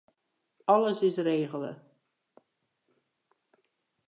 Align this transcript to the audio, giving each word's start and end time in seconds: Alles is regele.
Alles 0.73 1.01
is 1.07 1.17
regele. 1.27 1.71